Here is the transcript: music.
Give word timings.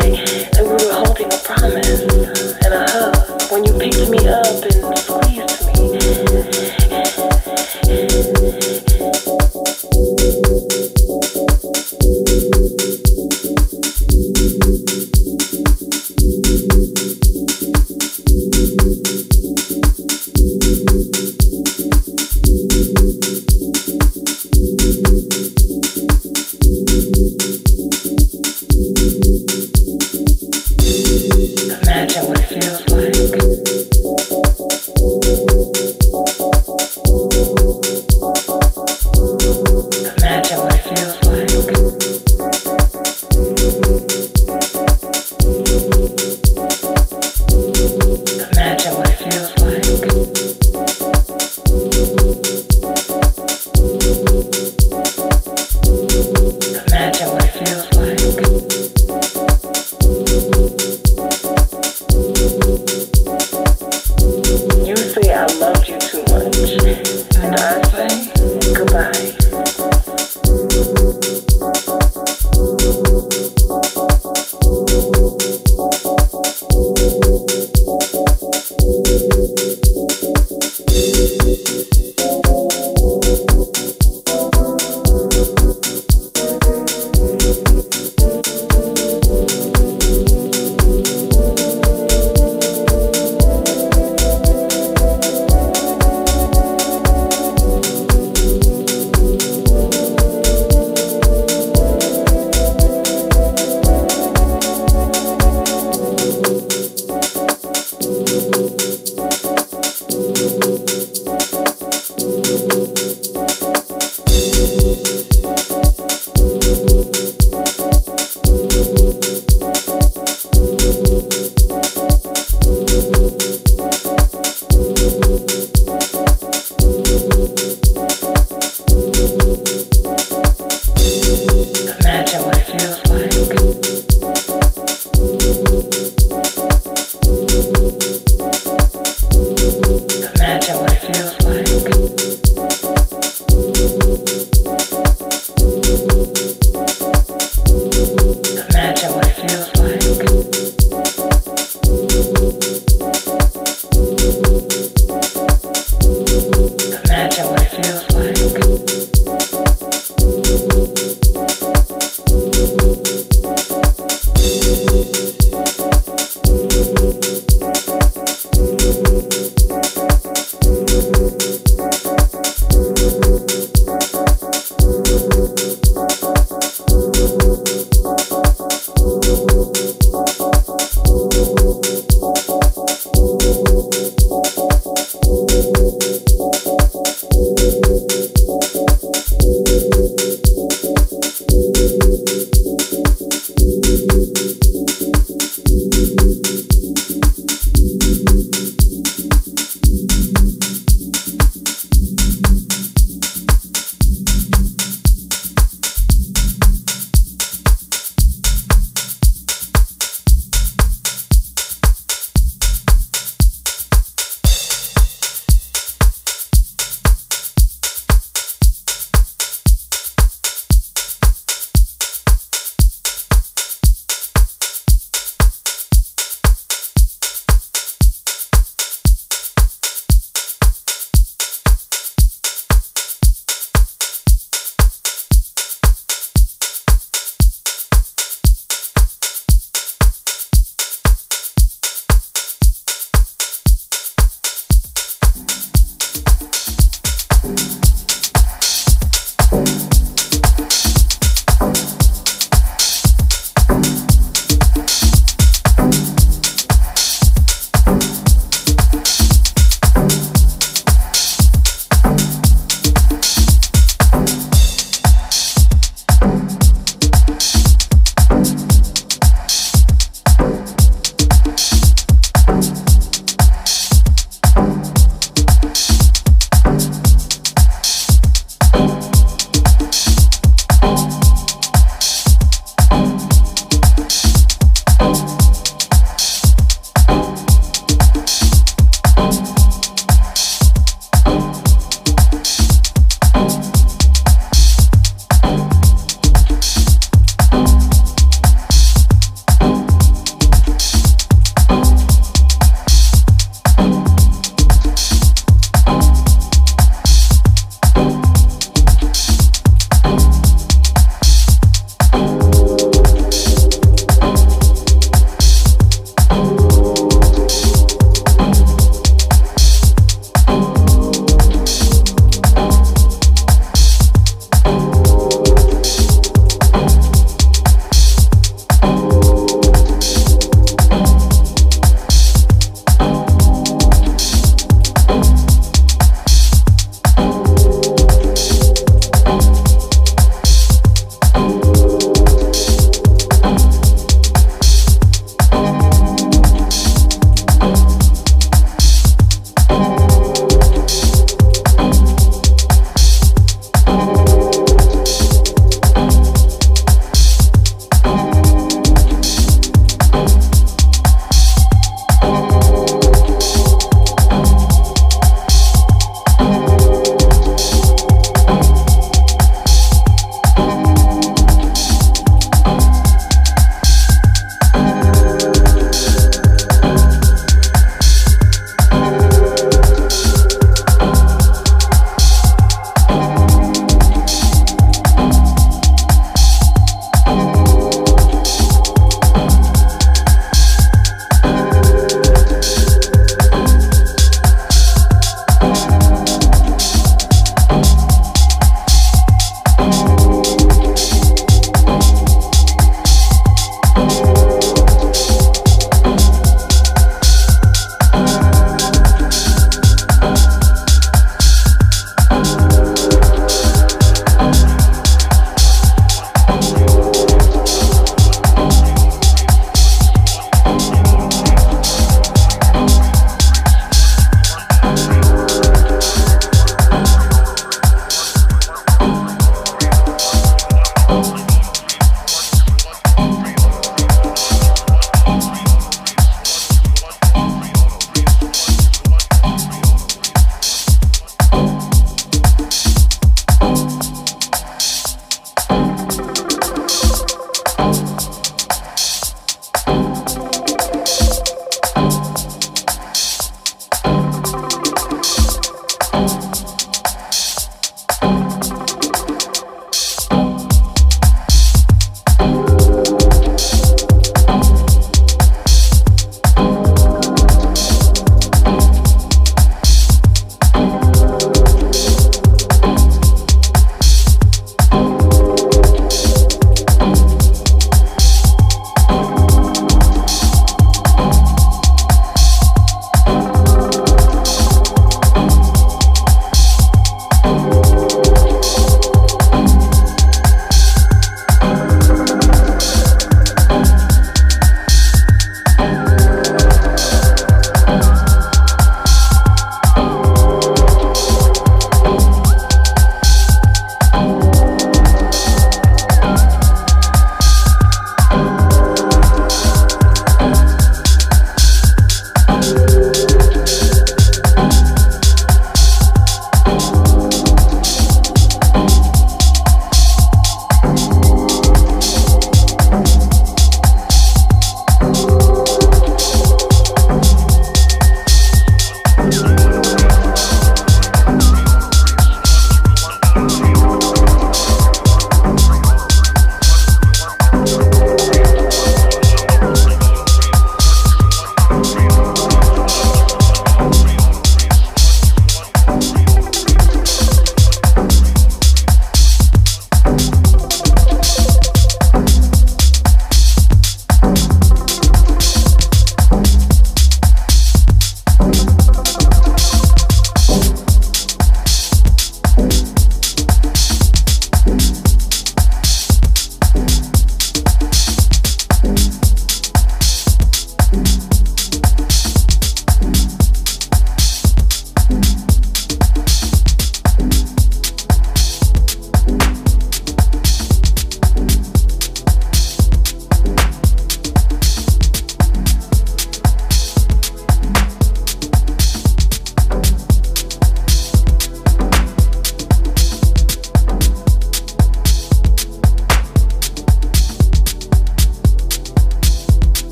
music. 0.00 0.31